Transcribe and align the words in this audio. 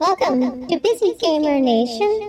Welcome 0.00 0.68
to 0.68 0.78
Busy 0.78 1.14
Gamer 1.18 1.58
Nation. 1.58 2.28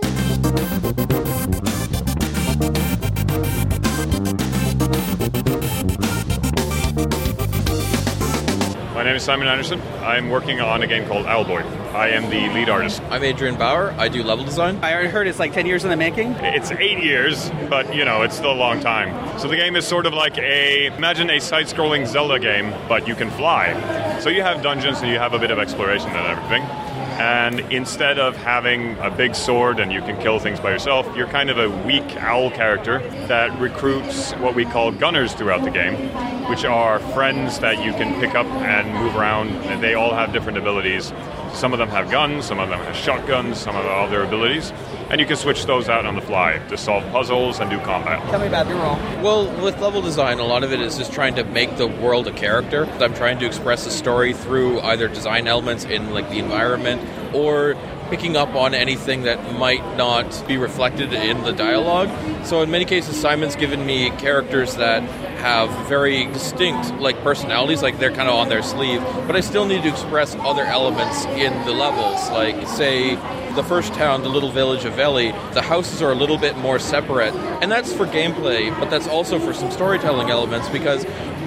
My 8.92 9.04
name 9.04 9.14
is 9.14 9.22
Simon 9.22 9.46
Andersen. 9.46 9.80
I'm 10.02 10.30
working 10.30 10.60
on 10.60 10.82
a 10.82 10.86
game 10.88 11.06
called 11.06 11.26
Owlboy. 11.26 11.79
I 11.92 12.10
am 12.10 12.30
the 12.30 12.48
lead 12.54 12.68
artist. 12.68 13.02
I'm 13.10 13.24
Adrian 13.24 13.56
Bauer. 13.56 13.92
I 13.98 14.08
do 14.08 14.22
level 14.22 14.44
design. 14.44 14.78
I 14.80 14.92
already 14.92 15.08
heard 15.08 15.26
it's 15.26 15.40
like 15.40 15.52
10 15.52 15.66
years 15.66 15.82
in 15.82 15.90
the 15.90 15.96
making. 15.96 16.30
It's 16.34 16.70
eight 16.70 17.02
years, 17.02 17.50
but 17.68 17.92
you 17.92 18.04
know, 18.04 18.22
it's 18.22 18.36
still 18.36 18.52
a 18.52 18.54
long 18.54 18.78
time. 18.78 19.38
So 19.40 19.48
the 19.48 19.56
game 19.56 19.74
is 19.74 19.88
sort 19.88 20.06
of 20.06 20.14
like 20.14 20.38
a, 20.38 20.86
imagine 20.86 21.30
a 21.30 21.40
side 21.40 21.66
scrolling 21.66 22.06
Zelda 22.06 22.38
game, 22.38 22.72
but 22.88 23.08
you 23.08 23.16
can 23.16 23.28
fly. 23.30 24.18
So 24.20 24.28
you 24.28 24.42
have 24.42 24.62
dungeons 24.62 25.00
and 25.00 25.10
you 25.10 25.18
have 25.18 25.34
a 25.34 25.38
bit 25.40 25.50
of 25.50 25.58
exploration 25.58 26.10
and 26.10 26.26
everything. 26.28 26.62
And 27.20 27.60
instead 27.72 28.20
of 28.20 28.36
having 28.36 28.96
a 28.98 29.10
big 29.10 29.34
sword 29.34 29.80
and 29.80 29.92
you 29.92 30.00
can 30.00 30.18
kill 30.22 30.38
things 30.38 30.60
by 30.60 30.70
yourself, 30.70 31.06
you're 31.16 31.26
kind 31.26 31.50
of 31.50 31.58
a 31.58 31.68
weak 31.84 32.16
owl 32.16 32.52
character 32.52 33.00
that 33.26 33.58
recruits 33.60 34.32
what 34.34 34.54
we 34.54 34.64
call 34.64 34.92
gunners 34.92 35.34
throughout 35.34 35.62
the 35.64 35.70
game, 35.70 35.96
which 36.48 36.64
are 36.64 36.98
friends 37.12 37.58
that 37.58 37.84
you 37.84 37.92
can 37.92 38.18
pick 38.20 38.34
up 38.36 38.46
and 38.46 38.94
move 38.94 39.16
around. 39.16 39.50
And 39.66 39.82
they 39.82 39.94
all 39.94 40.14
have 40.14 40.32
different 40.32 40.56
abilities. 40.56 41.12
Some 41.54 41.72
of 41.72 41.78
them 41.78 41.88
have 41.88 42.10
guns, 42.10 42.46
some 42.46 42.58
of 42.58 42.68
them 42.68 42.78
have 42.78 42.96
shotguns, 42.96 43.58
some 43.58 43.76
of 43.76 43.84
have 43.84 44.08
other 44.08 44.22
abilities. 44.22 44.72
And 45.10 45.20
you 45.20 45.26
can 45.26 45.36
switch 45.36 45.66
those 45.66 45.88
out 45.88 46.06
on 46.06 46.14
the 46.14 46.20
fly 46.20 46.58
to 46.68 46.78
solve 46.78 47.04
puzzles 47.10 47.60
and 47.60 47.68
do 47.68 47.78
combat. 47.80 48.20
Tell 48.30 48.40
me 48.40 48.46
about 48.46 48.68
your 48.68 48.78
role. 48.78 48.96
Well, 49.22 49.62
with 49.62 49.78
level 49.80 50.00
design, 50.00 50.38
a 50.38 50.44
lot 50.44 50.62
of 50.62 50.72
it 50.72 50.80
is 50.80 50.96
just 50.96 51.12
trying 51.12 51.34
to 51.34 51.44
make 51.44 51.76
the 51.76 51.86
world 51.86 52.28
a 52.28 52.32
character. 52.32 52.86
I'm 53.00 53.14
trying 53.14 53.38
to 53.40 53.46
express 53.46 53.86
a 53.86 53.90
story 53.90 54.32
through 54.32 54.80
either 54.80 55.08
design 55.08 55.48
elements 55.48 55.84
in 55.84 56.10
like 56.14 56.30
the 56.30 56.38
environment 56.38 57.02
or 57.34 57.74
picking 58.10 58.36
up 58.36 58.54
on 58.54 58.74
anything 58.74 59.22
that 59.22 59.54
might 59.54 59.96
not 59.96 60.44
be 60.46 60.58
reflected 60.58 61.12
in 61.12 61.42
the 61.44 61.52
dialogue. 61.52 62.10
So 62.44 62.60
in 62.62 62.70
many 62.70 62.84
cases 62.84 63.18
Simon's 63.18 63.56
given 63.56 63.86
me 63.86 64.10
characters 64.10 64.76
that 64.76 65.02
have 65.40 65.70
very 65.88 66.26
distinct 66.26 66.92
like 66.94 67.16
personalities 67.22 67.82
like 67.82 67.98
they're 67.98 68.12
kind 68.12 68.28
of 68.28 68.34
on 68.34 68.48
their 68.48 68.62
sleeve, 68.62 69.00
but 69.26 69.36
I 69.36 69.40
still 69.40 69.64
need 69.64 69.82
to 69.84 69.88
express 69.88 70.34
other 70.40 70.64
elements 70.64 71.24
in 71.26 71.52
the 71.64 71.72
levels 71.72 72.28
like 72.30 72.66
say 72.68 73.14
the 73.54 73.64
first 73.64 73.92
town, 73.94 74.22
the 74.22 74.28
little 74.28 74.50
village 74.50 74.84
of 74.84 74.94
Vellie, 74.94 75.32
the 75.52 75.62
houses 75.62 76.02
are 76.02 76.12
a 76.12 76.14
little 76.14 76.38
bit 76.38 76.56
more 76.58 76.78
separate. 76.78 77.34
And 77.62 77.70
that's 77.70 77.92
for 77.92 78.06
gameplay, 78.06 78.76
but 78.78 78.90
that's 78.90 79.08
also 79.08 79.38
for 79.38 79.52
some 79.52 79.70
storytelling 79.70 80.30
elements 80.30 80.68
because 80.68 81.04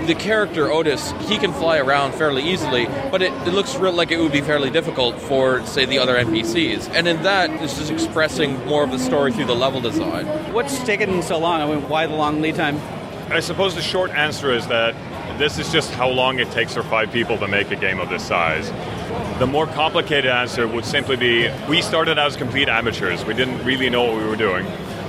the 0.07 0.15
character 0.15 0.71
Otus, 0.71 1.11
he 1.27 1.37
can 1.37 1.53
fly 1.53 1.77
around 1.77 2.13
fairly 2.13 2.43
easily, 2.43 2.85
but 3.11 3.21
it, 3.21 3.31
it 3.47 3.53
looks 3.53 3.75
real 3.75 3.93
like 3.93 4.11
it 4.11 4.19
would 4.19 4.31
be 4.31 4.41
fairly 4.41 4.69
difficult 4.69 5.19
for, 5.19 5.65
say, 5.65 5.85
the 5.85 5.99
other 5.99 6.15
NPCs. 6.15 6.89
And 6.89 7.07
in 7.07 7.23
that, 7.23 7.49
it's 7.61 7.77
just 7.77 7.91
expressing 7.91 8.63
more 8.65 8.83
of 8.83 8.91
the 8.91 8.99
story 8.99 9.31
through 9.31 9.45
the 9.45 9.55
level 9.55 9.81
design. 9.81 10.25
What's 10.53 10.83
taken 10.83 11.21
so 11.21 11.37
long? 11.37 11.61
I 11.61 11.67
mean, 11.67 11.87
why 11.89 12.07
the 12.07 12.15
long 12.15 12.41
lead 12.41 12.55
time? 12.55 12.79
I 13.31 13.39
suppose 13.39 13.75
the 13.75 13.81
short 13.81 14.11
answer 14.11 14.51
is 14.51 14.67
that 14.67 14.95
this 15.39 15.57
is 15.57 15.71
just 15.71 15.91
how 15.91 16.09
long 16.09 16.39
it 16.39 16.51
takes 16.51 16.73
for 16.73 16.83
five 16.83 17.11
people 17.11 17.37
to 17.39 17.47
make 17.47 17.71
a 17.71 17.75
game 17.75 17.99
of 17.99 18.09
this 18.09 18.25
size. 18.25 18.69
The 19.39 19.47
more 19.47 19.65
complicated 19.65 20.29
answer 20.29 20.67
would 20.67 20.85
simply 20.85 21.15
be 21.15 21.49
we 21.67 21.81
started 21.81 22.19
as 22.19 22.35
complete 22.35 22.69
amateurs. 22.69 23.25
We 23.25 23.33
didn't 23.33 23.63
really 23.63 23.89
know 23.89 24.03
what 24.03 24.17
we 24.17 24.27
were 24.27 24.35
doing. 24.35 24.65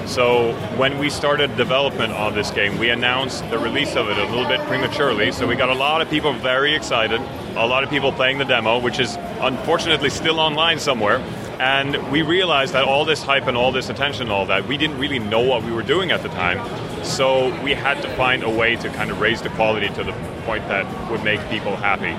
So 0.06 0.52
when 0.77 0.98
we 0.98 1.08
started 1.08 1.56
development 1.56 2.12
on 2.12 2.34
this 2.34 2.50
game, 2.50 2.78
we 2.78 2.91
announced 2.91 3.48
the 3.50 3.58
release 3.58 3.97
of 3.97 4.08
it 4.08 4.19
a 4.19 4.24
little 4.27 4.47
bit 4.47 4.60
prematurely. 4.66 5.33
So 5.33 5.47
we 5.47 5.56
got 5.56 5.70
a 5.70 5.74
lot 5.74 6.02
of 6.02 6.10
people 6.10 6.33
very 6.33 6.74
excited, 6.74 7.20
a 7.56 7.66
lot 7.66 7.84
of 7.84 7.91
people 7.91 8.12
playing 8.12 8.38
the 8.38 8.44
demo, 8.44 8.78
which 8.78 9.00
is 9.00 9.16
unfortunately 9.41 10.10
still 10.10 10.41
online 10.41 10.78
somewhere. 10.78 11.19
And 11.58 12.10
we 12.10 12.22
realized 12.22 12.75
that 12.75 12.84
all 12.84 13.05
this 13.05 13.22
hype 13.22 13.47
and 13.47 13.56
all 13.56 13.72
this 13.72 13.88
attention 13.88 14.22
and 14.22 14.32
all 14.32 14.47
that, 14.47 14.69
we 14.69 14.77
didn't 14.77 14.98
really 14.98 15.19
know 15.19 15.41
what 15.41 15.62
we 15.62 15.72
were 15.72 15.82
doing 15.82 16.10
at 16.10 16.22
the 16.22 16.28
time. 16.28 17.05
So 17.05 17.58
we 17.62 17.72
had 17.72 18.02
to 18.02 18.08
find 18.16 18.42
a 18.42 18.50
way 18.50 18.77
to 18.77 18.88
kind 18.91 19.10
of 19.10 19.21
raise 19.21 19.41
the 19.41 19.50
quality 19.50 19.88
to 19.88 20.04
the 20.04 20.12
point 20.44 20.66
that 20.69 21.10
would 21.10 21.25
make 21.25 21.41
people 21.48 21.76
happy. 21.76 22.15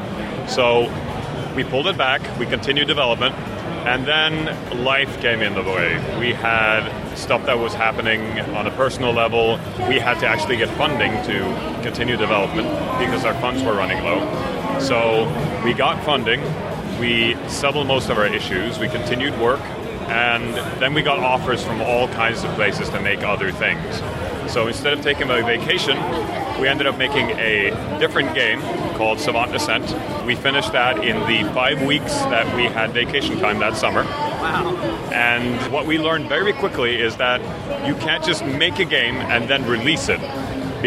So 0.50 0.92
we 1.56 1.64
pulled 1.64 1.88
it 1.88 1.98
back, 1.98 2.22
we 2.40 2.46
continued 2.46 2.88
development, 2.88 3.36
and 3.86 4.06
then 4.06 4.84
life 4.84 5.22
came 5.22 5.42
in 5.42 5.54
the 5.54 5.62
way. 5.62 5.96
We 6.20 6.34
had 6.34 6.90
stuff 7.16 7.46
that 7.46 7.60
was 7.60 7.74
happening 7.74 8.40
on 8.56 8.66
a 8.68 8.72
personal 8.72 9.14
level. 9.14 9.60
We 9.88 10.00
had 10.00 10.20
to 10.20 10.28
actually 10.28 10.58
get 10.58 10.70
funding 10.72 11.12
to 11.26 11.82
continue 11.84 12.18
development 12.18 12.68
because 13.00 13.26
our 13.26 13.36
funds 13.36 13.62
were 13.64 13.76
running 13.76 14.04
low. 14.04 14.80
So 14.80 15.26
we 15.64 15.74
got 15.74 16.04
funding, 16.04 16.42
we 17.00 17.36
settled 17.48 17.88
most 17.88 18.10
of 18.10 18.18
our 18.18 18.28
issues, 18.28 18.80
we 18.80 18.90
continued 18.90 19.40
work, 19.40 19.62
and 20.08 20.54
then 20.82 20.94
we 20.94 21.02
got 21.02 21.20
offers 21.20 21.64
from 21.64 21.82
all 21.82 22.08
kinds 22.10 22.44
of 22.44 22.52
places 22.56 22.90
to 22.90 23.02
make 23.02 23.24
other 23.24 23.52
things. 23.52 24.02
So 24.52 24.68
instead 24.68 24.94
of 24.94 25.02
taking 25.02 25.30
a 25.30 25.42
vacation, 25.42 25.98
we 26.60 26.68
ended 26.68 26.88
up 26.88 26.98
making 26.98 27.30
a 27.32 27.70
different 28.00 28.34
game 28.34 28.62
called 28.96 29.20
Savant 29.20 29.54
Ascent. 29.56 29.86
We 30.26 30.36
finished 30.36 30.72
that 30.72 31.04
in 31.04 31.20
the 31.28 31.52
five 31.54 31.82
weeks 31.84 32.14
that 32.14 32.56
we 32.56 32.64
had 32.64 32.92
vacation 32.92 33.40
time 33.40 33.60
that 33.60 33.76
summer. 33.76 34.04
Wow. 34.04 34.76
And 35.12 35.72
what 35.72 35.86
we 35.86 35.98
learned 35.98 36.30
very 36.30 36.54
quickly 36.54 37.02
is 37.02 37.18
that 37.18 37.42
you 37.88 37.96
can't 37.96 38.24
just 38.24 38.46
make 38.46 38.80
a 38.80 38.86
game 38.86 39.16
and 39.16 39.50
then 39.50 39.66
release 39.66 40.10
it 40.10 40.20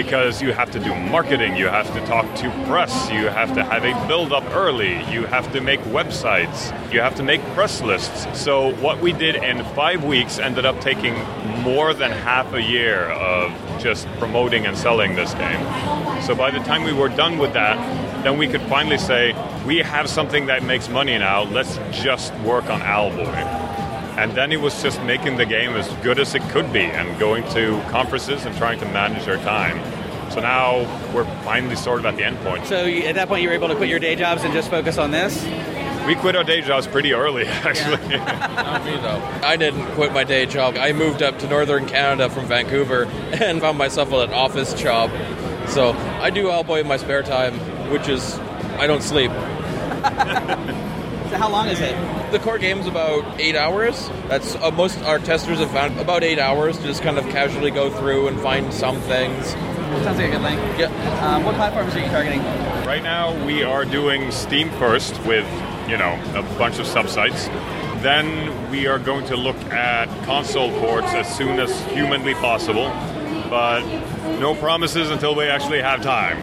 because 0.03 0.41
you 0.41 0.53
have 0.53 0.71
to 0.71 0.79
do 0.79 0.95
marketing, 0.95 1.57
you 1.57 1.67
have 1.67 1.93
to 1.93 1.99
talk 2.07 2.25
to 2.37 2.49
press, 2.69 3.11
you 3.11 3.27
have 3.27 3.53
to 3.53 3.65
have 3.65 3.85
a 3.85 4.07
build 4.07 4.33
up 4.33 4.45
early, 4.53 4.93
you 5.11 5.27
have 5.27 5.53
to 5.53 5.61
make 5.61 5.81
websites, 5.81 6.71
you 6.93 7.01
have 7.01 7.17
to 7.17 7.25
make 7.25 7.43
press 7.57 7.83
lists. 7.83 8.29
So, 8.41 8.73
what 8.77 9.01
we 9.01 9.13
did 9.13 9.35
in 9.35 9.65
five 9.75 10.05
weeks 10.05 10.39
ended 10.39 10.65
up 10.65 10.81
taking 10.81 11.15
more 11.65 11.95
than 11.95 12.13
half 12.13 12.55
a 12.55 12.63
year 12.63 13.07
of 13.11 13.51
just 13.83 14.07
promoting 14.21 14.67
and 14.67 14.79
selling 14.79 15.17
this 15.17 15.35
game. 15.35 16.23
So, 16.23 16.33
by 16.33 16.53
the 16.53 16.61
time 16.61 16.85
we 16.85 16.93
were 16.93 17.09
done 17.09 17.37
with 17.37 17.55
that, 17.55 17.77
then 18.23 18.39
we 18.39 18.47
could 18.47 18.63
finally 18.63 18.99
say, 18.99 19.35
we 19.67 19.79
have 19.79 20.09
something 20.09 20.47
that 20.47 20.63
makes 20.63 20.89
money 20.89 21.19
now, 21.19 21.43
let's 21.43 21.77
just 21.91 22.33
work 22.37 22.71
on 22.71 22.83
Owlboy. 22.83 23.58
And 24.19 24.33
then 24.33 24.51
it 24.51 24.61
was 24.61 24.83
just 24.83 25.01
making 25.05 25.37
the 25.37 25.47
game 25.47 25.77
as 25.77 25.89
good 26.03 26.19
as 26.19 26.35
it 26.35 26.43
could 26.49 26.73
be 26.73 26.81
and 26.81 27.17
going 27.21 27.49
to 27.51 27.81
conferences 27.89 28.45
and 28.45 28.57
trying 28.57 28.81
to 28.81 28.85
manage 28.87 29.29
our 29.29 29.37
time. 29.37 29.79
So 30.33 30.41
now 30.41 30.79
we're 31.15 31.25
finally 31.45 31.77
sort 31.77 32.01
of 32.01 32.07
at 32.07 32.17
the 32.17 32.25
end 32.25 32.37
point. 32.39 32.67
So 32.67 32.85
at 32.85 33.15
that 33.15 33.29
point, 33.29 33.43
you 33.43 33.49
were 33.49 33.55
able 33.55 33.69
to 33.69 33.77
quit 33.77 33.89
your 33.89 34.01
day 34.01 34.17
jobs 34.17 34.43
and 34.43 34.53
just 34.53 34.71
focus 34.71 34.99
on 34.99 35.13
this? 35.13 35.45
We 36.05 36.17
quit 36.17 36.35
our 36.35 36.43
day 36.43 36.63
jobs 36.63 36.89
pretty 36.89 37.13
early, 37.13 37.47
actually. 37.47 38.19
Not 38.19 38.85
me 38.85 38.97
though. 38.97 39.23
I 39.45 39.57
didn't 39.57 39.87
quit 39.93 40.13
my 40.13 40.25
day 40.25 40.47
job. 40.47 40.77
I 40.77 40.93
moved 40.93 41.23
up 41.23 41.39
to 41.39 41.49
northern 41.49 41.87
Canada 41.87 42.29
from 42.29 42.47
Vancouver 42.47 43.05
and 43.41 43.61
found 43.61 43.79
myself 43.79 44.13
at 44.13 44.31
an 44.31 44.35
office 44.35 44.75
job. 44.75 45.13
So 45.69 45.93
I 46.21 46.31
do 46.31 46.47
Owlboy 46.47 46.81
in 46.81 46.89
my 46.89 46.97
spare 46.97 47.23
time, 47.23 47.55
which 47.93 48.09
is 48.09 48.37
I 48.81 48.89
don't 48.89 49.05
sleep. 49.05 49.31
So 51.31 51.37
how 51.37 51.51
long 51.51 51.69
is 51.69 51.81
it? 51.81 52.18
The 52.31 52.39
core 52.39 52.59
game's 52.59 52.87
about 52.87 53.41
eight 53.41 53.57
hours. 53.57 54.11
That's 54.29 54.55
uh, 54.57 54.71
most 54.71 55.01
our 55.03 55.19
testers 55.19 55.61
have 55.61 55.71
found 55.71 55.99
about 55.99 56.23
eight 56.23 56.39
hours 56.39 56.77
to 56.77 56.85
just 56.85 57.03
kind 57.03 57.17
of 57.17 57.25
casually 57.31 57.71
go 57.71 57.89
through 57.91 58.29
and 58.29 58.39
find 58.41 58.73
some 58.73 59.01
things. 59.01 59.47
Sounds 59.49 60.19
like 60.19 60.29
a 60.29 60.31
good 60.33 60.43
length. 60.43 60.79
Yeah. 60.79 60.89
Um, 61.27 61.45
what 61.45 61.55
platforms 61.55 61.95
are 61.95 62.01
you 62.01 62.07
targeting? 62.09 62.41
right 62.89 63.03
now 63.03 63.33
we 63.45 63.63
are 63.63 63.85
doing 63.85 64.31
Steam 64.31 64.71
first 64.73 65.19
with, 65.25 65.47
you 65.89 65.97
know, 65.97 66.21
a 66.35 66.43
bunch 66.59 66.79
of 66.79 66.87
subsites. 66.87 67.47
Then 68.03 68.71
we 68.71 68.87
are 68.87 68.99
going 68.99 69.27
to 69.27 69.37
look 69.37 69.57
at 69.73 70.09
console 70.25 70.71
ports 70.81 71.13
as 71.15 71.35
soon 71.35 71.59
as 71.61 71.83
humanly 71.87 72.35
possible, 72.35 72.89
but 73.49 73.81
no 74.39 74.55
promises 74.55 75.11
until 75.11 75.35
we 75.35 75.45
actually 75.45 75.81
have 75.81 76.03
time. 76.03 76.43